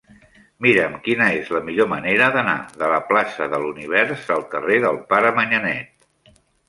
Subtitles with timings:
[0.65, 4.99] Mira'm quina és la millor manera d'anar de la plaça de l'Univers al carrer del
[5.13, 6.41] Pare Manyanet.